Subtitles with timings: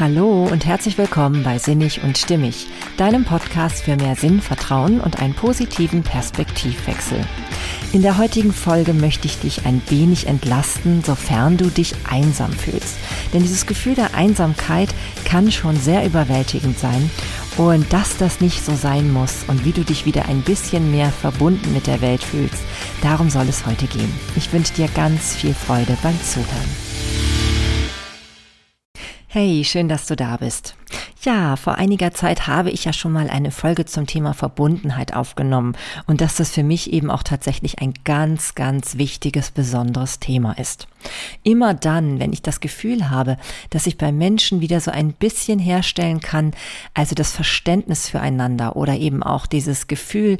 [0.00, 5.20] Hallo und herzlich willkommen bei Sinnig und Stimmig, deinem Podcast für mehr Sinn, Vertrauen und
[5.20, 7.20] einen positiven Perspektivwechsel.
[7.92, 12.96] In der heutigen Folge möchte ich dich ein wenig entlasten, sofern du dich einsam fühlst.
[13.32, 14.88] Denn dieses Gefühl der Einsamkeit
[15.24, 17.08] kann schon sehr überwältigend sein
[17.56, 21.12] und dass das nicht so sein muss und wie du dich wieder ein bisschen mehr
[21.12, 22.64] verbunden mit der Welt fühlst,
[23.00, 24.12] darum soll es heute gehen.
[24.34, 26.83] Ich wünsche dir ganz viel Freude beim Zuhören.
[29.34, 30.76] Hey, schön, dass du da bist.
[31.22, 35.76] Ja, vor einiger Zeit habe ich ja schon mal eine Folge zum Thema Verbundenheit aufgenommen
[36.06, 40.86] und dass das für mich eben auch tatsächlich ein ganz, ganz wichtiges, besonderes Thema ist.
[41.42, 43.36] Immer dann, wenn ich das Gefühl habe,
[43.70, 46.52] dass ich bei Menschen wieder so ein bisschen herstellen kann,
[46.94, 50.38] also das Verständnis füreinander oder eben auch dieses Gefühl,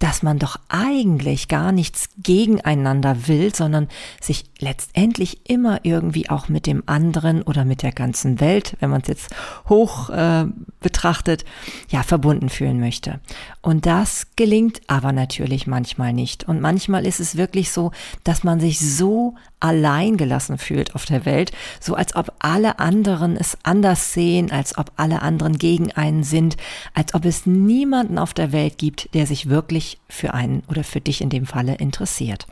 [0.00, 3.86] dass man doch eigentlich gar nichts gegeneinander will, sondern
[4.20, 9.02] sich letztendlich immer irgendwie auch mit dem anderen oder mit der ganzen Welt, wenn man
[9.02, 9.34] es jetzt
[9.68, 10.46] hoch äh,
[10.80, 11.44] betrachtet,
[11.90, 13.20] ja, verbunden fühlen möchte.
[13.60, 16.48] Und das gelingt aber natürlich manchmal nicht.
[16.48, 17.92] Und manchmal ist es wirklich so,
[18.24, 23.36] dass man sich so allein gelassen fühlt auf der Welt, so als ob alle anderen
[23.36, 26.56] es anders sehen, als ob alle anderen gegen einen sind,
[26.94, 31.00] als ob es niemanden auf der Welt gibt, der sich wirklich für einen oder für
[31.00, 32.46] dich in dem Falle interessiert.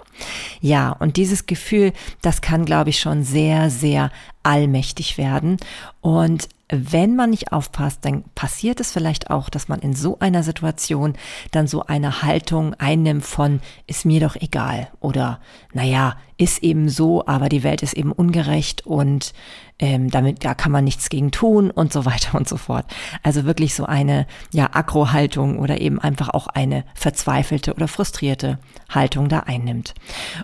[0.61, 1.93] Ja, und dieses Gefühl,
[2.23, 4.11] das kann, glaube ich, schon sehr, sehr
[4.43, 5.57] allmächtig werden.
[6.01, 10.43] Und wenn man nicht aufpasst, dann passiert es vielleicht auch, dass man in so einer
[10.43, 11.15] Situation
[11.51, 15.41] dann so eine Haltung einnimmt von, ist mir doch egal oder,
[15.73, 19.33] naja, ist eben so, aber die Welt ist eben ungerecht und
[19.79, 22.85] ähm, damit da kann man nichts gegen tun und so weiter und so fort.
[23.23, 28.59] Also wirklich so eine ja Agro-Haltung oder eben einfach auch eine verzweifelte oder frustrierte
[28.91, 29.95] Haltung da einnimmt.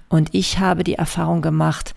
[0.09, 1.95] Und ich habe die Erfahrung gemacht,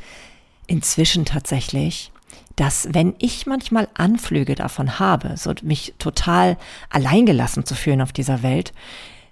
[0.67, 2.11] inzwischen tatsächlich,
[2.57, 6.57] dass wenn ich manchmal Anflüge davon habe, so mich total
[6.89, 8.73] alleingelassen zu fühlen auf dieser Welt,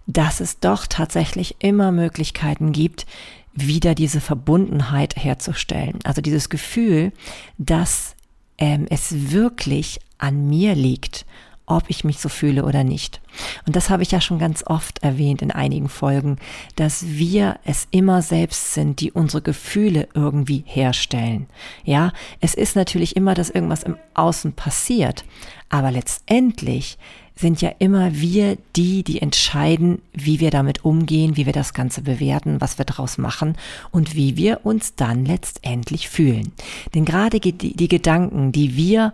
[0.07, 3.05] dass es doch tatsächlich immer Möglichkeiten gibt,
[3.53, 5.99] wieder diese Verbundenheit herzustellen.
[6.03, 7.11] Also dieses Gefühl,
[7.58, 8.15] dass
[8.58, 11.25] ähm, es wirklich an mir liegt
[11.65, 13.21] ob ich mich so fühle oder nicht.
[13.65, 16.37] Und das habe ich ja schon ganz oft erwähnt in einigen Folgen,
[16.76, 21.48] dass wir es immer selbst sind, die unsere Gefühle irgendwie herstellen.
[21.83, 25.26] Ja, es ist natürlich immer, dass irgendwas im Außen passiert,
[25.70, 26.98] aber letztendlich
[27.37, 32.02] sind ja immer wir die, die entscheiden, wie wir damit umgehen, wie wir das Ganze
[32.02, 33.58] bewerten, was wir daraus machen
[33.92, 36.53] und wie wir uns dann letztendlich fühlen.
[36.93, 39.14] Denn gerade die, die Gedanken, die wir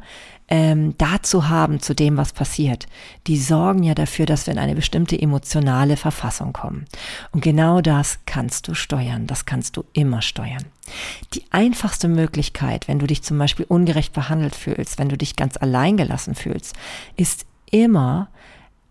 [0.52, 2.86] ähm, dazu haben, zu dem, was passiert,
[3.26, 6.86] die sorgen ja dafür, dass wir in eine bestimmte emotionale Verfassung kommen.
[7.32, 10.66] Und genau das kannst du steuern, das kannst du immer steuern.
[11.34, 15.56] Die einfachste Möglichkeit, wenn du dich zum Beispiel ungerecht behandelt fühlst, wenn du dich ganz
[15.56, 16.76] allein gelassen fühlst,
[17.16, 18.28] ist immer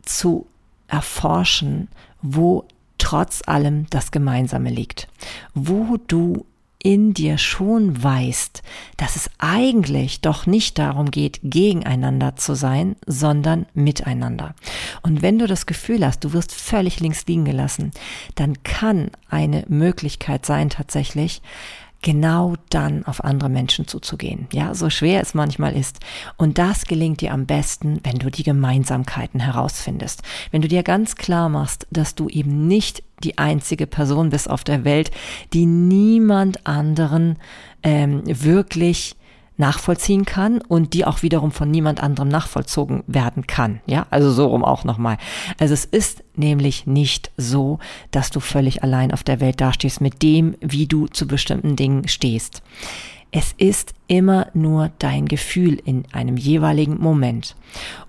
[0.03, 0.47] zu
[0.89, 1.89] erforschen,
[2.23, 2.65] wo
[2.97, 5.09] trotz allem das Gemeinsame liegt,
[5.53, 6.47] wo du
[6.83, 8.63] in dir schon weißt,
[8.97, 14.55] dass es eigentlich doch nicht darum geht, gegeneinander zu sein, sondern miteinander.
[15.03, 17.91] Und wenn du das Gefühl hast, du wirst völlig links liegen gelassen,
[18.35, 21.43] dann kann eine Möglichkeit sein tatsächlich,
[22.03, 24.47] genau dann auf andere Menschen zuzugehen.
[24.53, 26.01] Ja, so schwer es manchmal ist.
[26.37, 30.23] Und das gelingt dir am besten, wenn du die Gemeinsamkeiten herausfindest.
[30.51, 34.65] Wenn du dir ganz klar machst, dass du eben nicht die einzige Person bist auf
[34.65, 35.11] der Welt,
[35.53, 37.37] die niemand anderen
[37.83, 39.17] ähm, wirklich
[39.61, 43.81] nachvollziehen kann und die auch wiederum von niemand anderem nachvollzogen werden kann.
[43.87, 45.19] Ja, also so rum auch nochmal.
[45.61, 47.79] Also es ist nämlich nicht so,
[48.11, 52.09] dass du völlig allein auf der Welt dastehst mit dem, wie du zu bestimmten Dingen
[52.09, 52.63] stehst.
[53.33, 57.55] Es ist immer nur dein Gefühl in einem jeweiligen Moment.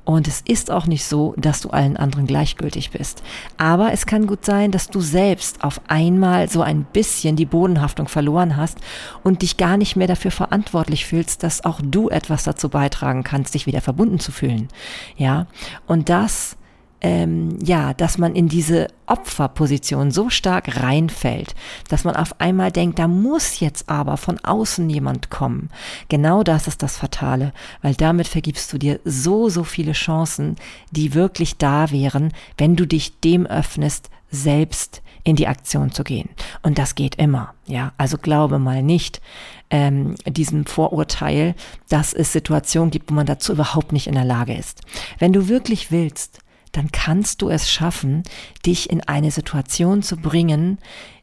[0.04, 3.22] Und es ist auch nicht so, dass du allen anderen gleichgültig bist.
[3.58, 8.08] Aber es kann gut sein, dass du selbst auf einmal so ein bisschen die Bodenhaftung
[8.08, 8.80] verloren hast
[9.24, 13.54] und dich gar nicht mehr dafür verantwortlich fühlst, dass auch du etwas dazu beitragen kannst,
[13.54, 14.70] dich wieder verbunden zu fühlen.
[15.18, 15.46] Ja.
[15.86, 16.58] Und das
[17.02, 21.56] ähm, ja, dass man in diese Opferposition so stark reinfällt,
[21.90, 25.70] dass man auf einmal denkt, da muss jetzt aber von außen jemand kommen.
[26.10, 30.56] Genau das ist das Fatale, weil damit vergibst du dir so, so viele Chancen,
[30.92, 36.30] die wirklich da wären, wenn du dich dem öffnest, selbst in die Aktion zu gehen.
[36.64, 37.94] Und das geht immer, ja.
[37.98, 39.22] Also glaube mal nicht
[39.70, 41.56] ähm, diesem Vorurteil,
[41.90, 44.82] dass es Situationen gibt, wo man dazu überhaupt nicht in der Lage ist.
[45.20, 46.40] Wenn du wirklich willst,
[46.72, 48.24] dann kannst du es schaffen,
[48.66, 50.78] dich in eine Situation zu bringen,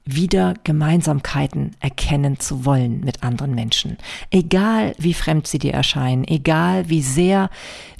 [0.04, 3.98] wieder Gemeinsamkeiten erkennen zu wollen mit anderen Menschen.
[4.30, 7.50] Egal wie fremd sie dir erscheinen, egal wie sehr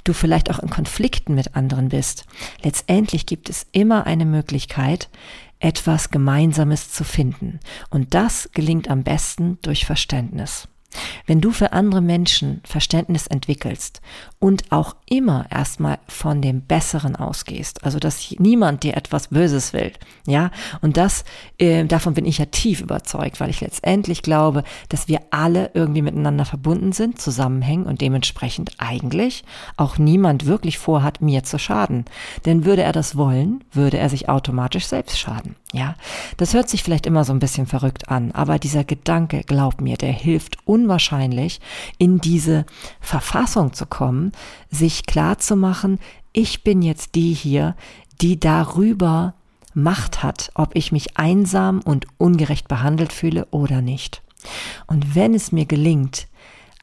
[0.03, 2.25] du vielleicht auch in Konflikten mit anderen bist.
[2.63, 5.09] Letztendlich gibt es immer eine Möglichkeit,
[5.59, 7.59] etwas Gemeinsames zu finden.
[7.89, 10.67] Und das gelingt am besten durch Verständnis.
[11.25, 14.01] Wenn du für andere Menschen Verständnis entwickelst
[14.39, 19.91] und auch immer erstmal von dem Besseren ausgehst, also dass niemand dir etwas Böses will,
[20.25, 20.51] ja,
[20.81, 21.23] und das,
[21.57, 26.01] äh, davon bin ich ja tief überzeugt, weil ich letztendlich glaube, dass wir alle irgendwie
[26.01, 29.43] miteinander verbunden sind, zusammenhängen und dementsprechend eigentlich
[29.77, 32.05] auch niemand wirklich vorhat, mir zu schaden.
[32.45, 35.55] Denn würde er das wollen, würde er sich automatisch selbst schaden.
[35.71, 35.95] Ja,
[36.37, 39.97] das hört sich vielleicht immer so ein bisschen verrückt an, aber dieser Gedanke, glaub mir,
[39.97, 41.61] der hilft unwahrscheinlich,
[41.99, 42.65] in diese
[42.99, 44.31] Verfassung zu kommen,
[44.71, 45.99] sich klar zu machen,
[46.33, 47.75] ich bin jetzt die hier,
[48.19, 49.35] die darüber
[49.75, 54.23] Macht hat, ob ich mich einsam und ungerecht behandelt fühle oder nicht.
[54.87, 56.27] Und wenn es mir gelingt,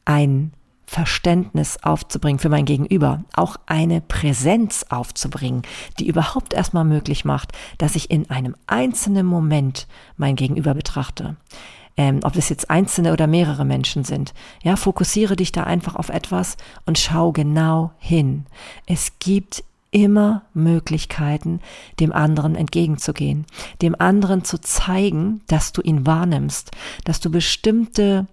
[0.05, 0.53] ein
[0.89, 5.63] Verständnis aufzubringen für mein Gegenüber, auch eine Präsenz aufzubringen,
[5.99, 9.85] die überhaupt erstmal möglich macht, dass ich in einem einzelnen Moment
[10.15, 11.35] mein Gegenüber betrachte.
[11.97, 14.33] Ähm, ob es jetzt einzelne oder mehrere Menschen sind.
[14.63, 16.55] Ja, fokussiere dich da einfach auf etwas
[16.85, 18.45] und schau genau hin.
[18.85, 21.59] Es gibt immer Möglichkeiten,
[21.99, 23.45] dem anderen entgegenzugehen,
[23.81, 26.71] dem anderen zu zeigen, dass du ihn wahrnimmst,
[27.03, 28.27] dass du bestimmte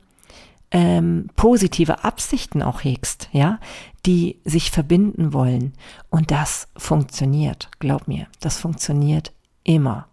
[0.75, 3.61] ähm, positive Absichten auch hegst, ja,
[4.05, 5.73] die sich verbinden wollen.
[6.11, 9.32] Und das funktioniert, glaub mir, das funktioniert
[9.62, 10.09] immer.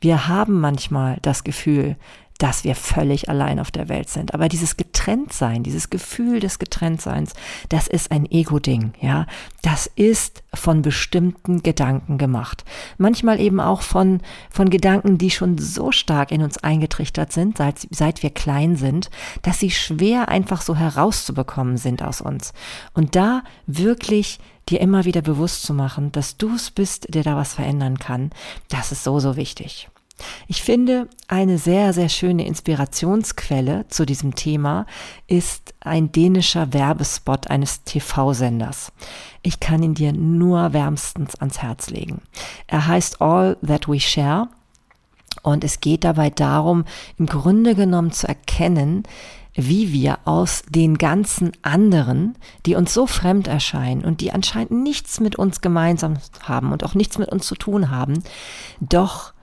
[0.00, 1.96] Wir haben manchmal das Gefühl,
[2.44, 4.34] dass wir völlig allein auf der Welt sind.
[4.34, 7.32] Aber dieses Getrenntsein, dieses Gefühl des Getrenntseins,
[7.70, 9.24] das ist ein Ego-Ding, ja.
[9.62, 12.66] Das ist von bestimmten Gedanken gemacht.
[12.98, 14.20] Manchmal eben auch von,
[14.50, 19.08] von Gedanken, die schon so stark in uns eingetrichtert sind, seit, seit wir klein sind,
[19.40, 22.52] dass sie schwer einfach so herauszubekommen sind aus uns.
[22.92, 24.38] Und da wirklich
[24.68, 28.32] dir immer wieder bewusst zu machen, dass du es bist, der da was verändern kann,
[28.68, 29.88] das ist so, so wichtig.
[30.46, 34.86] Ich finde, eine sehr, sehr schöne Inspirationsquelle zu diesem Thema
[35.26, 38.92] ist ein dänischer Werbespot eines TV-Senders.
[39.42, 42.22] Ich kann ihn dir nur wärmstens ans Herz legen.
[42.66, 44.48] Er heißt All That We Share
[45.42, 46.84] und es geht dabei darum,
[47.18, 49.04] im Grunde genommen zu erkennen,
[49.54, 52.36] wie wir aus den ganzen anderen,
[52.66, 56.94] die uns so fremd erscheinen und die anscheinend nichts mit uns gemeinsam haben und auch
[56.94, 58.24] nichts mit uns zu tun haben,
[58.80, 59.33] doch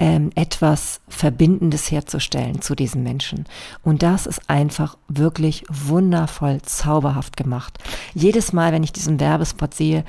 [0.00, 3.44] ähm, etwas Verbindendes herzustellen zu diesen Menschen.
[3.84, 7.78] Und das ist einfach wirklich wundervoll, zauberhaft gemacht.
[8.14, 10.04] Jedes Mal, wenn ich diesen Werbespot sehe,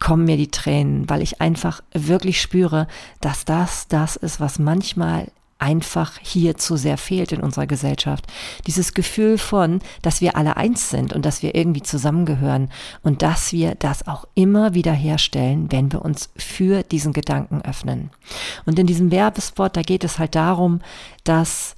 [0.00, 2.88] kommen mir die Tränen, weil ich einfach wirklich spüre,
[3.20, 5.28] dass das das ist, was manchmal
[5.58, 8.26] einfach hier zu sehr fehlt in unserer Gesellschaft.
[8.66, 12.70] Dieses Gefühl von, dass wir alle eins sind und dass wir irgendwie zusammengehören
[13.02, 18.10] und dass wir das auch immer wieder herstellen, wenn wir uns für diesen Gedanken öffnen.
[18.66, 20.80] Und in diesem Werbespot, da geht es halt darum,
[21.24, 21.74] dass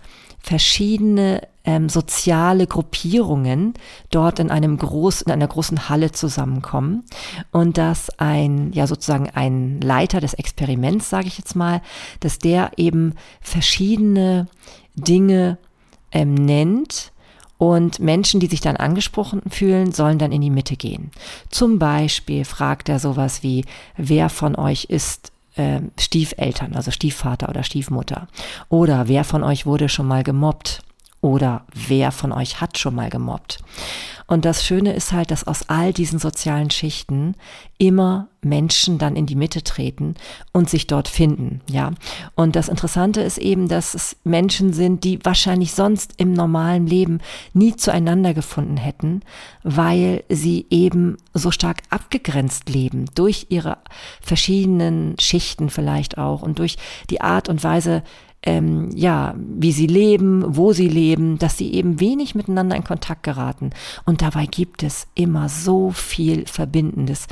[0.48, 3.74] verschiedene ähm, soziale Gruppierungen
[4.10, 7.04] dort in einem großen, in einer großen Halle zusammenkommen
[7.52, 11.82] und dass ein, ja sozusagen ein Leiter des Experiments, sage ich jetzt mal,
[12.20, 14.46] dass der eben verschiedene
[14.94, 15.58] Dinge
[16.12, 17.12] ähm, nennt,
[17.60, 21.10] und Menschen, die sich dann angesprochen fühlen, sollen dann in die Mitte gehen.
[21.50, 23.64] Zum Beispiel fragt er sowas wie,
[23.96, 28.28] wer von euch ist äh, Stiefeltern, also Stiefvater oder Stiefmutter?
[28.68, 30.82] Oder wer von euch wurde schon mal gemobbt?
[31.20, 33.58] Oder wer von euch hat schon mal gemobbt?
[34.30, 37.34] Und das Schöne ist halt, dass aus all diesen sozialen Schichten
[37.78, 40.16] immer Menschen dann in die Mitte treten
[40.52, 41.92] und sich dort finden, ja.
[42.34, 47.20] Und das Interessante ist eben, dass es Menschen sind, die wahrscheinlich sonst im normalen Leben
[47.54, 49.22] nie zueinander gefunden hätten,
[49.62, 53.78] weil sie eben so stark abgegrenzt leben durch ihre
[54.20, 56.76] verschiedenen Schichten vielleicht auch und durch
[57.08, 58.02] die Art und Weise,
[58.42, 63.22] ähm, ja, wie sie leben, wo sie leben, dass sie eben wenig miteinander in Kontakt
[63.22, 63.70] geraten.
[64.04, 67.26] Und dabei gibt es immer so viel Verbindendes,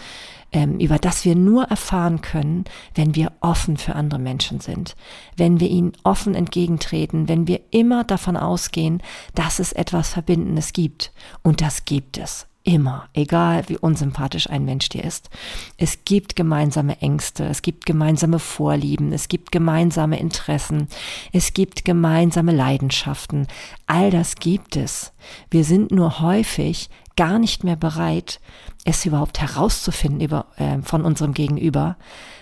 [0.52, 4.96] ähm, über das wir nur erfahren können, wenn wir offen für andere Menschen sind,
[5.36, 9.02] wenn wir ihnen offen entgegentreten, wenn wir immer davon ausgehen,
[9.34, 11.12] dass es etwas Verbindendes gibt.
[11.42, 12.46] Und das gibt es.
[12.68, 15.30] Immer, egal wie unsympathisch ein Mensch dir ist.
[15.76, 20.88] Es gibt gemeinsame Ängste, es gibt gemeinsame Vorlieben, es gibt gemeinsame Interessen,
[21.32, 23.46] es gibt gemeinsame Leidenschaften.
[23.86, 25.12] All das gibt es.
[25.48, 28.40] Wir sind nur häufig gar nicht mehr bereit,
[28.84, 31.96] es überhaupt herauszufinden über, äh, von unserem Gegenüber,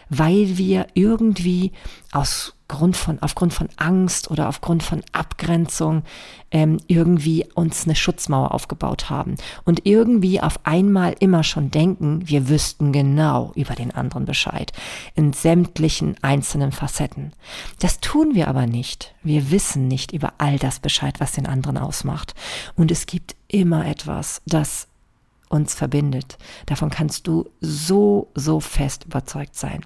[0.08, 1.72] weil wir irgendwie
[2.12, 6.02] aus Grund von, aufgrund von Angst oder aufgrund von Abgrenzung
[6.50, 12.48] ähm, irgendwie uns eine Schutzmauer aufgebaut haben und irgendwie auf einmal immer schon denken, wir
[12.48, 14.72] wüssten genau über den anderen Bescheid
[15.14, 17.32] in sämtlichen einzelnen Facetten.
[17.80, 19.14] Das tun wir aber nicht.
[19.22, 22.34] Wir wissen nicht über all das Bescheid, was den anderen ausmacht.
[22.76, 24.88] Und es gibt immer etwas, das
[25.54, 26.36] uns verbindet.
[26.66, 29.84] Davon kannst du so, so fest überzeugt sein.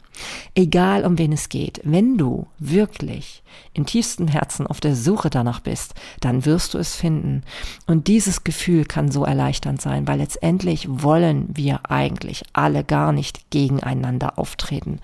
[0.54, 3.42] Egal um wen es geht, wenn du wirklich
[3.74, 7.42] im tiefsten Herzen auf der Suche danach bist, dann wirst du es finden.
[7.86, 13.50] Und dieses Gefühl kann so erleichternd sein, weil letztendlich wollen wir eigentlich alle gar nicht
[13.50, 15.00] gegeneinander auftreten.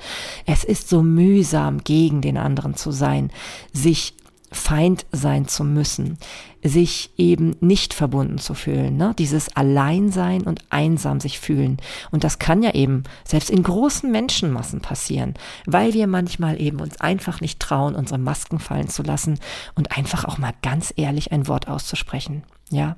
[0.46, 3.30] Es ist so mühsam, gegen den anderen zu sein,
[3.72, 4.14] sich
[4.54, 6.18] Feind sein zu müssen,
[6.62, 9.14] sich eben nicht verbunden zu fühlen, ne?
[9.18, 11.78] dieses Alleinsein und einsam sich fühlen.
[12.10, 15.34] Und das kann ja eben selbst in großen Menschenmassen passieren,
[15.66, 19.38] weil wir manchmal eben uns einfach nicht trauen, unsere Masken fallen zu lassen
[19.74, 22.44] und einfach auch mal ganz ehrlich ein Wort auszusprechen.
[22.70, 22.96] Ja,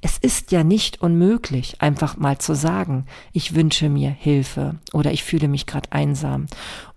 [0.00, 5.24] es ist ja nicht unmöglich, einfach mal zu sagen, ich wünsche mir Hilfe oder ich
[5.24, 6.46] fühle mich gerade einsam.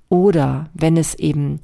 [0.08, 1.62] Oder wenn es eben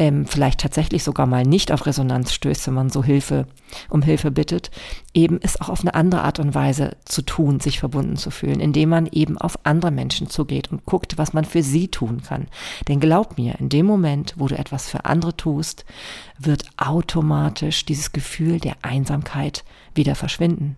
[0.00, 3.46] ähm, vielleicht tatsächlich sogar mal nicht auf Resonanz stößt, wenn man so Hilfe
[3.90, 4.70] um Hilfe bittet,
[5.12, 8.60] eben es auch auf eine andere Art und Weise zu tun, sich verbunden zu fühlen,
[8.60, 12.48] indem man eben auf andere Menschen zugeht und guckt, was man für sie tun kann.
[12.88, 15.84] Denn glaub mir, in dem Moment, wo du etwas für andere tust,
[16.38, 19.64] wird automatisch dieses Gefühl der Einsamkeit
[19.94, 20.76] wieder verschwinden.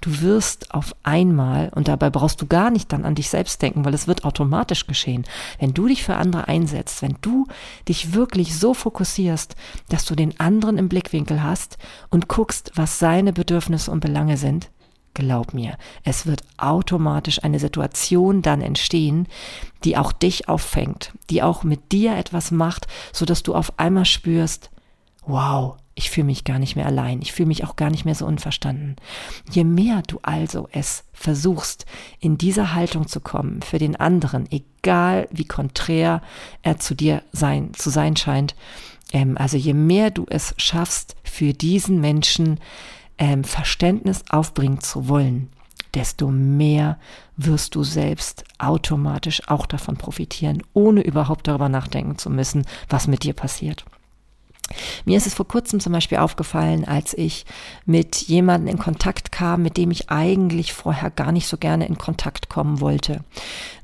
[0.00, 3.84] Du wirst auf einmal, und dabei brauchst du gar nicht dann an dich selbst denken,
[3.84, 5.24] weil es wird automatisch geschehen,
[5.58, 7.46] wenn du dich für andere einsetzt, wenn du
[7.88, 9.56] dich wirklich so fokussierst,
[9.88, 11.78] dass du den anderen im Blickwinkel hast
[12.10, 14.70] und guckst, was seine Bedürfnisse und Belange sind,
[15.14, 19.28] glaub mir, es wird automatisch eine Situation dann entstehen,
[19.84, 24.06] die auch dich auffängt, die auch mit dir etwas macht, so dass du auf einmal
[24.06, 24.70] spürst,
[25.26, 28.14] wow, ich fühle mich gar nicht mehr allein, ich fühle mich auch gar nicht mehr
[28.14, 28.96] so unverstanden.
[29.50, 31.86] Je mehr du also es versuchst,
[32.18, 36.22] in dieser Haltung zu kommen für den anderen, egal wie konträr
[36.62, 38.54] er zu dir sein, zu sein scheint,
[39.12, 42.58] ähm, also je mehr du es schaffst, für diesen Menschen
[43.18, 45.50] ähm, Verständnis aufbringen zu wollen,
[45.94, 46.98] desto mehr
[47.36, 53.24] wirst du selbst automatisch auch davon profitieren, ohne überhaupt darüber nachdenken zu müssen, was mit
[53.24, 53.84] dir passiert.
[55.04, 57.44] Mir ist es vor kurzem zum Beispiel aufgefallen, als ich
[57.84, 61.98] mit jemandem in Kontakt kam, mit dem ich eigentlich vorher gar nicht so gerne in
[61.98, 63.20] Kontakt kommen wollte.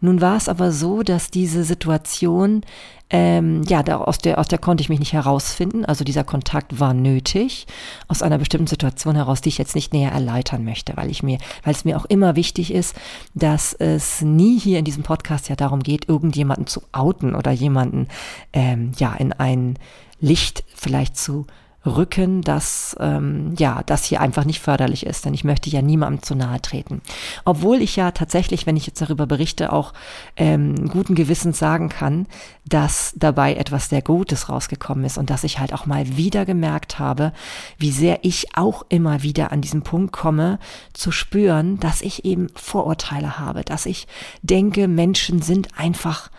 [0.01, 2.63] Nun war es aber so, dass diese Situation
[3.11, 5.85] ähm, ja, da, aus, der, aus der konnte ich mich nicht herausfinden.
[5.85, 7.67] Also dieser Kontakt war nötig
[8.07, 11.39] aus einer bestimmten Situation heraus, die ich jetzt nicht näher erläutern möchte, weil ich mir,
[11.65, 12.95] weil es mir auch immer wichtig ist,
[13.35, 18.09] dass es nie hier in diesem Podcast ja darum geht, irgendjemanden zu outen oder jemanden
[18.53, 19.79] ähm, ja in ein
[20.21, 21.47] Licht vielleicht zu
[21.87, 26.23] rücken, dass ähm, ja, das hier einfach nicht förderlich ist, denn ich möchte ja niemandem
[26.23, 27.03] zu nahe treten.
[27.45, 29.95] Obwohl ich ja tatsächlich, wenn ich jetzt darüber berichte, auch
[30.37, 32.27] ähm, guten Gewissens sagen kann,
[32.67, 36.99] dass dabei etwas sehr Gutes rausgekommen ist und dass ich halt auch mal wieder gemerkt
[36.99, 37.33] habe,
[37.79, 40.59] wie sehr ich auch immer wieder an diesen Punkt komme,
[40.93, 44.07] zu spüren, dass ich eben Vorurteile habe, dass ich
[44.43, 46.31] denke, Menschen sind einfach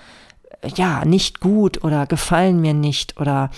[0.75, 3.49] ja, nicht gut oder gefallen mir nicht oder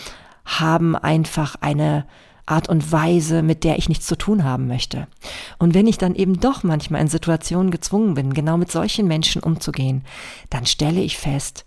[0.46, 2.06] haben einfach eine
[2.46, 5.08] Art und Weise, mit der ich nichts zu tun haben möchte.
[5.58, 9.42] Und wenn ich dann eben doch manchmal in Situationen gezwungen bin, genau mit solchen Menschen
[9.42, 10.04] umzugehen,
[10.50, 11.66] dann stelle ich fest,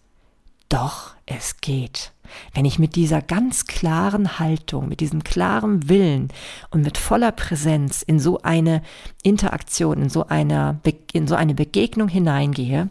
[0.68, 2.12] doch, es geht.
[2.52, 6.28] Wenn ich mit dieser ganz klaren Haltung, mit diesem klaren Willen
[6.70, 8.82] und mit voller Präsenz in so eine
[9.22, 10.80] Interaktion, in so eine,
[11.12, 12.90] in so eine Begegnung hineingehe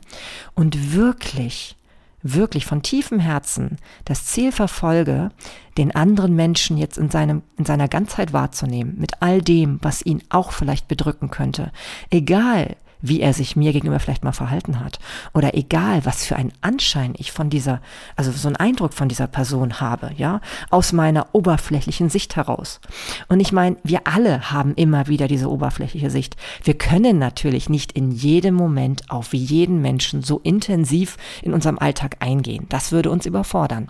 [0.55, 1.75] und wirklich
[2.23, 5.29] wirklich von tiefem Herzen das Ziel verfolge,
[5.77, 10.23] den anderen Menschen jetzt in, seinem, in seiner Ganzheit wahrzunehmen, mit all dem, was ihn
[10.29, 11.71] auch vielleicht bedrücken könnte,
[12.09, 14.97] egal wie er sich mir gegenüber vielleicht mal verhalten hat.
[15.33, 17.81] Oder egal, was für einen Anschein ich von dieser,
[18.15, 20.39] also so einen Eindruck von dieser Person habe, ja,
[20.71, 22.79] aus meiner oberflächlichen Sicht heraus.
[23.27, 26.37] Und ich meine, wir alle haben immer wieder diese oberflächliche Sicht.
[26.63, 32.17] Wir können natürlich nicht in jedem Moment auf jeden Menschen so intensiv in unserem Alltag
[32.21, 32.67] eingehen.
[32.69, 33.89] Das würde uns überfordern.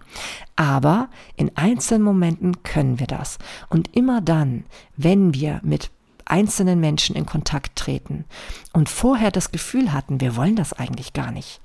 [0.56, 3.38] Aber in einzelnen Momenten können wir das.
[3.70, 4.64] Und immer dann,
[4.98, 5.92] wenn wir mit
[6.26, 8.26] einzelnen Menschen in Kontakt treten
[8.74, 11.62] und vorher das Gefühl hatten, wir wollen das eigentlich gar nicht,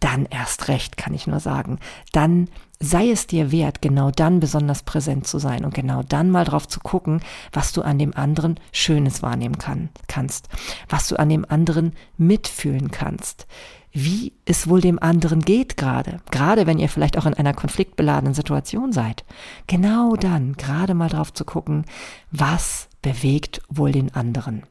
[0.00, 1.78] dann erst recht, kann ich nur sagen.
[2.12, 2.48] Dann
[2.80, 6.66] sei es dir wert, genau dann besonders präsent zu sein und genau dann mal drauf
[6.66, 7.20] zu gucken,
[7.52, 10.48] was du an dem anderen Schönes wahrnehmen kann, kannst,
[10.88, 13.46] was du an dem anderen mitfühlen kannst,
[13.92, 18.34] wie es wohl dem anderen geht gerade, gerade wenn ihr vielleicht auch in einer konfliktbeladenen
[18.34, 19.24] Situation seid.
[19.66, 21.84] Genau dann gerade mal drauf zu gucken,
[22.30, 24.64] was bewegt wohl den anderen.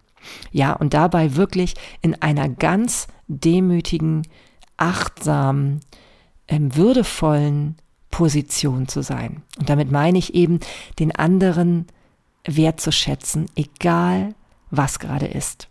[0.52, 4.28] Ja, und dabei wirklich in einer ganz demütigen,
[4.78, 5.82] achtsamen,
[6.48, 7.78] ähm, würdevollen
[8.12, 9.44] Position zu sein.
[9.58, 10.60] Und damit meine ich eben,
[10.98, 11.88] den anderen
[12.46, 14.34] wertzuschätzen, egal
[14.72, 15.68] was gerade ist.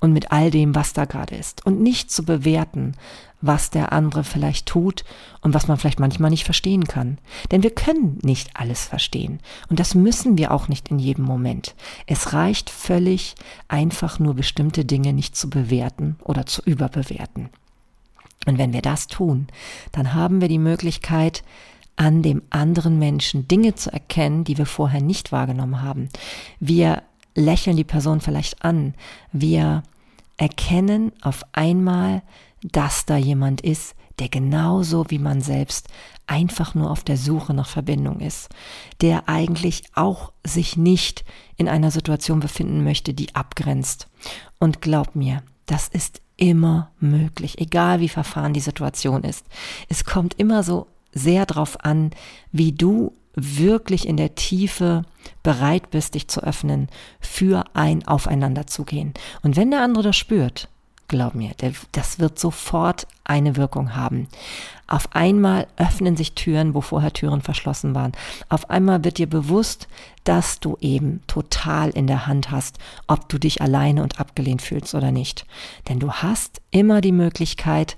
[0.00, 1.66] Und mit all dem, was da gerade ist.
[1.66, 2.94] Und nicht zu bewerten,
[3.40, 5.04] was der andere vielleicht tut
[5.40, 7.18] und was man vielleicht manchmal nicht verstehen kann.
[7.50, 9.40] Denn wir können nicht alles verstehen.
[9.68, 11.74] Und das müssen wir auch nicht in jedem Moment.
[12.06, 13.34] Es reicht völlig
[13.68, 17.50] einfach nur bestimmte Dinge nicht zu bewerten oder zu überbewerten.
[18.46, 19.48] Und wenn wir das tun,
[19.92, 21.42] dann haben wir die Möglichkeit,
[21.96, 26.10] an dem anderen Menschen Dinge zu erkennen, die wir vorher nicht wahrgenommen haben.
[26.60, 27.02] Wir
[27.34, 28.94] lächeln die Person vielleicht an.
[29.32, 29.82] Wir
[30.36, 32.22] erkennen auf einmal,
[32.62, 35.88] dass da jemand ist, der genauso wie man selbst
[36.26, 38.48] einfach nur auf der Suche nach Verbindung ist,
[39.00, 41.24] der eigentlich auch sich nicht
[41.56, 44.08] in einer Situation befinden möchte, die abgrenzt.
[44.58, 49.46] Und glaub mir, das ist immer möglich, egal wie verfahren die Situation ist.
[49.88, 52.10] Es kommt immer so sehr darauf an,
[52.52, 55.02] wie du wirklich in der Tiefe
[55.42, 56.88] bereit bist, dich zu öffnen,
[57.20, 59.14] für ein Aufeinander zu gehen.
[59.42, 60.68] Und wenn der andere das spürt,
[61.08, 61.52] glaub mir,
[61.92, 64.28] das wird sofort eine Wirkung haben.
[64.88, 68.12] Auf einmal öffnen sich Türen, wo vorher Türen verschlossen waren.
[68.48, 69.88] Auf einmal wird dir bewusst,
[70.22, 74.94] dass du eben total in der Hand hast, ob du dich alleine und abgelehnt fühlst
[74.94, 75.44] oder nicht.
[75.88, 77.96] Denn du hast immer die Möglichkeit,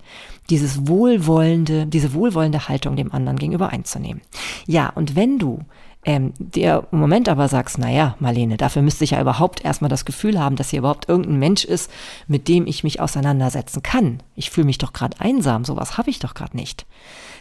[0.48, 4.22] dieses wohlwollende, diese wohlwollende Haltung dem anderen gegenüber einzunehmen.
[4.66, 5.60] Ja, und wenn du
[6.08, 10.06] ähm, der im Moment aber sagst, naja, Marlene, dafür müsste ich ja überhaupt erstmal das
[10.06, 11.90] Gefühl haben, dass hier überhaupt irgendein Mensch ist,
[12.26, 14.22] mit dem ich mich auseinandersetzen kann.
[14.34, 16.86] Ich fühle mich doch gerade einsam, sowas habe ich doch gerade nicht.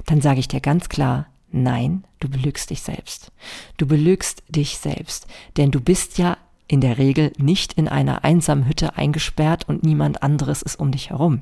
[0.05, 3.31] Dann sage ich dir ganz klar, nein, du belügst dich selbst.
[3.77, 6.36] Du belügst dich selbst, denn du bist ja
[6.67, 11.09] in der Regel nicht in einer einsamen Hütte eingesperrt und niemand anderes ist um dich
[11.09, 11.41] herum.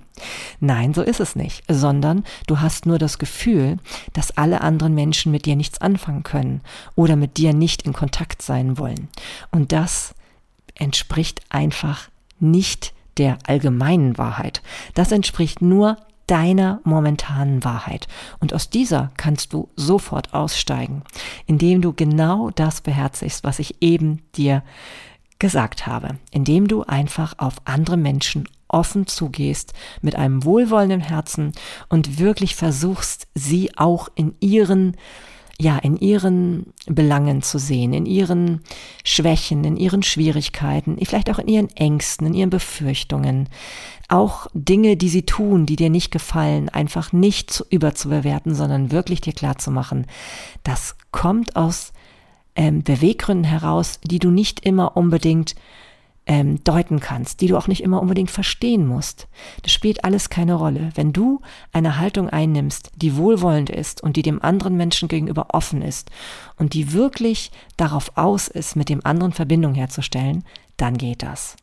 [0.60, 3.78] Nein, so ist es nicht, sondern du hast nur das Gefühl,
[4.14, 6.62] dass alle anderen Menschen mit dir nichts anfangen können
[6.96, 9.08] oder mit dir nicht in Kontakt sein wollen.
[9.52, 10.14] Und das
[10.76, 12.10] entspricht einfach
[12.40, 14.62] nicht der allgemeinen Wahrheit.
[14.94, 18.08] Das entspricht nur deiner momentanen Wahrheit.
[18.40, 21.04] Und aus dieser kannst du sofort aussteigen,
[21.46, 24.64] indem du genau das beherzigst, was ich eben dir
[25.40, 31.54] gesagt habe, indem du einfach auf andere Menschen offen zugehst, mit einem wohlwollenden Herzen
[31.90, 34.96] und wirklich versuchst, sie auch in ihren
[35.58, 38.62] ja, in ihren Belangen zu sehen, in ihren
[39.06, 43.48] Schwächen, in ihren Schwierigkeiten, vielleicht auch in ihren Ängsten, in ihren Befürchtungen,
[44.10, 49.22] auch Dinge, die sie tun, die dir nicht gefallen, einfach nicht zu überzubewerten, sondern wirklich
[49.22, 50.08] dir klar zu machen,
[50.64, 51.94] das kommt aus
[52.56, 55.56] ähm, Beweggründen heraus, die du nicht immer unbedingt
[56.28, 59.28] ähm, deuten kannst, die du auch nicht immer unbedingt verstehen musst.
[59.62, 60.90] Das spielt alles keine Rolle.
[60.96, 61.42] Wenn du
[61.72, 66.10] eine Haltung einnimmst, die wohlwollend ist und die dem anderen Menschen gegenüber offen ist
[66.58, 70.44] und die wirklich darauf aus ist, mit dem anderen Verbindung herzustellen,
[70.78, 71.58] dann geht das.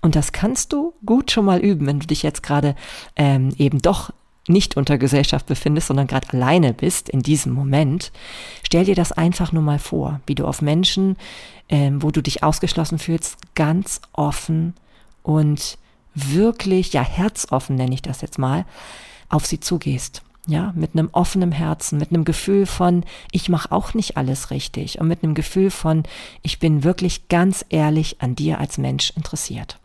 [0.00, 2.74] Und das kannst du gut schon mal üben, wenn du dich jetzt gerade
[3.16, 4.10] ähm, eben doch
[4.48, 8.12] nicht unter Gesellschaft befindest, sondern gerade alleine bist in diesem Moment,
[8.62, 11.16] stell dir das einfach nur mal vor, wie du auf Menschen,
[11.68, 14.74] ähm, wo du dich ausgeschlossen fühlst, ganz offen
[15.22, 15.78] und
[16.14, 18.64] wirklich, ja, herzoffen nenne ich das jetzt mal,
[19.28, 20.22] auf sie zugehst.
[20.46, 24.98] Ja, mit einem offenen Herzen, mit einem Gefühl von, ich mache auch nicht alles richtig
[24.98, 26.04] und mit einem Gefühl von,
[26.40, 29.78] ich bin wirklich ganz ehrlich an dir als Mensch interessiert.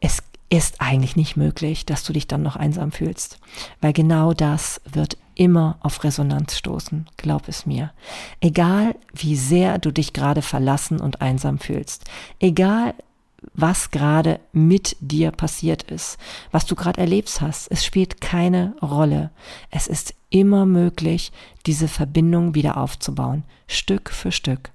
[0.00, 3.38] Es ist eigentlich nicht möglich, dass du dich dann noch einsam fühlst,
[3.80, 7.92] weil genau das wird immer auf Resonanz stoßen, glaub es mir.
[8.40, 12.04] Egal, wie sehr du dich gerade verlassen und einsam fühlst,
[12.40, 12.94] egal,
[13.54, 16.18] was gerade mit dir passiert ist,
[16.50, 19.30] was du gerade erlebt hast, es spielt keine Rolle.
[19.70, 21.30] Es ist immer möglich,
[21.66, 24.70] diese Verbindung wieder aufzubauen, Stück für Stück.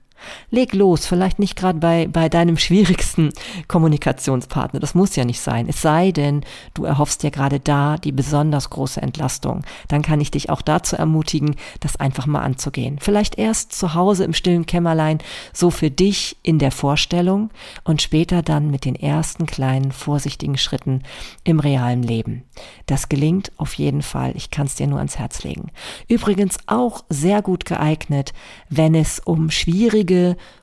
[0.49, 3.29] Leg los, vielleicht nicht gerade bei, bei deinem schwierigsten
[3.67, 4.79] Kommunikationspartner.
[4.79, 5.67] Das muss ja nicht sein.
[5.67, 6.41] Es sei denn,
[6.73, 9.63] du erhoffst dir gerade da die besonders große Entlastung.
[9.87, 12.97] Dann kann ich dich auch dazu ermutigen, das einfach mal anzugehen.
[12.99, 15.19] Vielleicht erst zu Hause im stillen Kämmerlein,
[15.51, 17.49] so für dich in der Vorstellung
[17.83, 21.03] und später dann mit den ersten kleinen, vorsichtigen Schritten
[21.43, 22.43] im realen Leben.
[22.85, 24.33] Das gelingt auf jeden Fall.
[24.35, 25.71] Ich kann es dir nur ans Herz legen.
[26.07, 28.33] Übrigens auch sehr gut geeignet,
[28.69, 30.12] wenn es um schwierige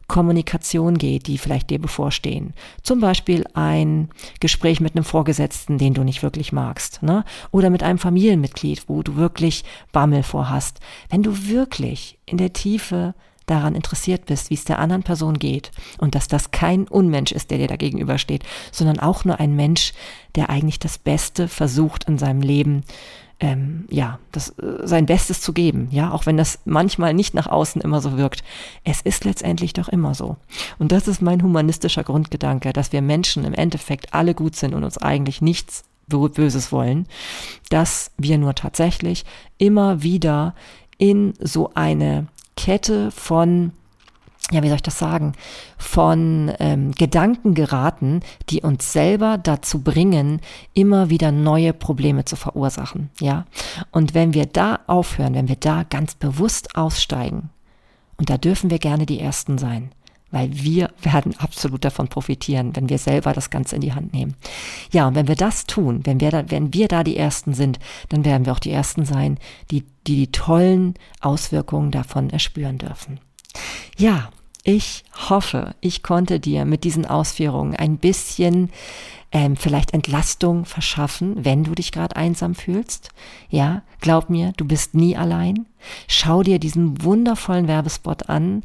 [0.09, 2.53] Kommunikation geht, die vielleicht dir bevorstehen.
[2.83, 4.09] Zum Beispiel ein
[4.41, 7.25] Gespräch mit einem Vorgesetzten, den du nicht wirklich magst, ne?
[7.53, 10.81] Oder mit einem Familienmitglied, wo du wirklich Bammel vorhast.
[11.11, 13.15] Wenn du wirklich in der Tiefe
[13.51, 17.51] daran interessiert bist, wie es der anderen Person geht und dass das kein Unmensch ist,
[17.51, 19.93] der dir da gegenübersteht, sondern auch nur ein Mensch,
[20.35, 22.85] der eigentlich das Beste versucht in seinem Leben
[23.41, 27.47] ähm, ja, das, äh, sein Bestes zu geben, ja, auch wenn das manchmal nicht nach
[27.47, 28.45] außen immer so wirkt.
[28.85, 30.37] Es ist letztendlich doch immer so.
[30.79, 34.85] Und das ist mein humanistischer Grundgedanke, dass wir Menschen im Endeffekt alle gut sind und
[34.85, 37.07] uns eigentlich nichts Böses wollen,
[37.69, 39.25] dass wir nur tatsächlich
[39.59, 40.55] immer wieder
[40.99, 43.73] in so eine Kette von
[44.53, 45.33] ja, wie soll ich das sagen,
[45.79, 50.41] von ähm, Gedanken geraten, die uns selber dazu bringen,
[50.75, 53.11] immer wieder neue Probleme zu verursachen.
[53.21, 53.47] Ja,
[53.93, 57.51] und wenn wir da aufhören, wenn wir da ganz bewusst aussteigen,
[58.17, 59.93] und da dürfen wir gerne die Ersten sein,
[60.31, 64.37] weil wir werden absolut davon profitieren, wenn wir selber das Ganze in die Hand nehmen.
[64.93, 67.81] Ja, und wenn wir das tun, wenn wir da, wenn wir da die Ersten sind,
[68.09, 69.38] dann werden wir auch die Ersten sein,
[69.71, 73.21] die die, die tollen Auswirkungen davon erspüren dürfen.
[73.97, 74.31] Ja,
[74.62, 78.71] ich hoffe, ich konnte dir mit diesen Ausführungen ein bisschen
[79.33, 83.11] ähm, vielleicht Entlastung verschaffen, wenn du dich gerade einsam fühlst.
[83.49, 85.66] Ja, glaub mir, du bist nie allein.
[86.09, 88.64] Schau dir diesen wundervollen Werbespot an,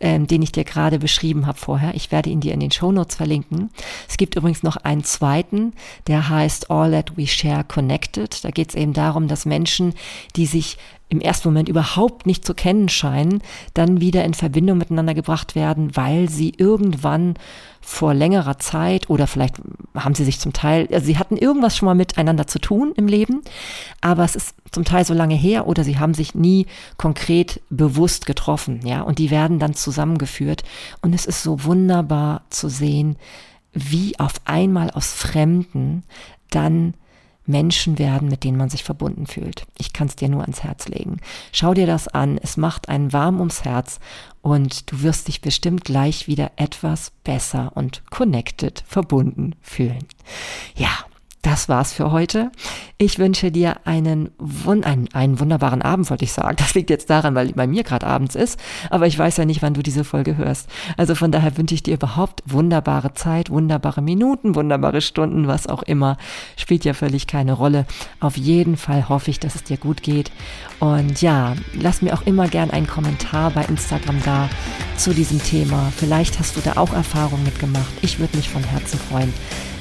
[0.00, 1.94] ähm, den ich dir gerade beschrieben habe vorher.
[1.94, 3.70] Ich werde ihn dir in den Shownotes verlinken.
[4.08, 5.74] Es gibt übrigens noch einen zweiten,
[6.06, 8.42] der heißt All That We Share Connected.
[8.44, 9.94] Da geht es eben darum, dass Menschen,
[10.34, 10.78] die sich
[11.10, 13.42] im ersten Moment überhaupt nicht zu kennen scheinen,
[13.74, 17.34] dann wieder in Verbindung miteinander gebracht werden, weil sie irgendwann
[17.80, 19.56] vor längerer Zeit oder vielleicht
[19.94, 23.08] haben sie sich zum Teil, also sie hatten irgendwas schon mal miteinander zu tun im
[23.08, 23.40] Leben,
[24.00, 28.26] aber es ist zum Teil so lange her oder sie haben sich nie konkret bewusst
[28.26, 30.62] getroffen, ja, und die werden dann zusammengeführt
[31.02, 33.16] und es ist so wunderbar zu sehen,
[33.72, 36.04] wie auf einmal aus Fremden
[36.50, 36.94] dann
[37.50, 39.66] Menschen werden, mit denen man sich verbunden fühlt.
[39.78, 41.18] Ich kann es dir nur ans Herz legen.
[41.52, 44.00] Schau dir das an, es macht einen warm ums Herz
[44.42, 50.06] und du wirst dich bestimmt gleich wieder etwas besser und connected, verbunden fühlen.
[50.74, 50.90] Ja,
[51.42, 52.50] das war's für heute.
[52.98, 54.30] Ich wünsche dir einen,
[54.66, 56.56] einen, einen wunderbaren Abend, wollte ich sagen.
[56.70, 59.62] Das liegt jetzt daran, weil bei mir gerade abends ist, aber ich weiß ja nicht,
[59.62, 60.68] wann du diese Folge hörst.
[60.96, 65.82] Also von daher wünsche ich dir überhaupt wunderbare Zeit, wunderbare Minuten, wunderbare Stunden, was auch
[65.82, 66.16] immer.
[66.56, 67.86] Spielt ja völlig keine Rolle.
[68.20, 70.30] Auf jeden Fall hoffe ich, dass es dir gut geht.
[70.78, 74.48] Und ja, lass mir auch immer gern einen Kommentar bei Instagram da
[74.96, 75.90] zu diesem Thema.
[75.96, 77.92] Vielleicht hast du da auch Erfahrungen mitgemacht.
[78.02, 79.32] Ich würde mich von Herzen freuen,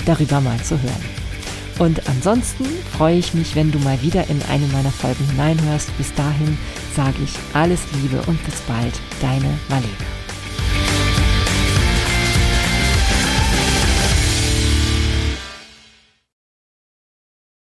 [0.05, 1.28] darüber mal zu hören.
[1.79, 2.65] Und ansonsten
[2.97, 5.97] freue ich mich, wenn du mal wieder in eine meiner Folgen hineinhörst.
[5.97, 6.57] Bis dahin
[6.93, 10.18] sage ich alles Liebe und bis bald, deine Marlene.